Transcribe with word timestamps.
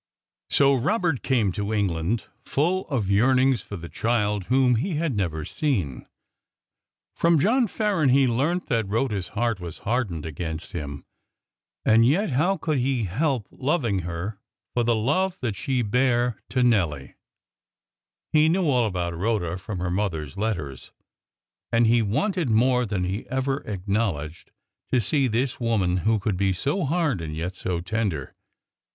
So 0.49 0.73
Robert 0.73 1.21
came 1.21 1.51
to 1.51 1.71
England, 1.71 2.25
full 2.43 2.87
of 2.87 3.11
yearnings 3.11 3.61
for 3.61 3.75
the 3.75 3.87
child 3.87 4.45
whom 4.45 4.77
he 4.77 4.95
had 4.95 5.15
never 5.15 5.45
seen. 5.45 6.07
From 7.13 7.37
John 7.37 7.67
Farren 7.67 8.09
he 8.09 8.25
learnt 8.25 8.65
that 8.65 8.87
Rhoda's 8.89 9.27
heart 9.37 9.59
was 9.59 9.77
hardened 9.85 10.25
against 10.25 10.71
him. 10.71 11.05
And 11.85 12.03
yet, 12.03 12.31
how 12.31 12.57
could 12.57 12.79
he 12.79 13.03
help 13.03 13.45
loving 13.51 13.99
her 13.99 14.39
for 14.73 14.83
the 14.83 14.95
love 14.95 15.37
that 15.41 15.55
she 15.55 15.83
bare 15.83 16.39
to 16.49 16.63
Nelly? 16.63 17.13
He 18.33 18.49
knew 18.49 18.67
all 18.67 18.87
about 18.87 19.15
Rhoda 19.15 19.59
from 19.59 19.77
her 19.77 19.91
mother's 19.91 20.35
letters. 20.35 20.91
And 21.71 21.85
he 21.85 22.01
wanted, 22.01 22.49
more 22.49 22.87
than 22.87 23.03
he 23.03 23.29
ever 23.29 23.57
acknowledged, 23.67 24.49
to 24.91 24.99
see 24.99 25.27
this 25.27 25.59
woman 25.59 25.97
who 25.97 26.17
could 26.17 26.37
be 26.37 26.53
so 26.53 26.85
hard 26.85 27.21
and 27.21 27.35
yet 27.35 27.55
so 27.55 27.81
tender. 27.81 28.33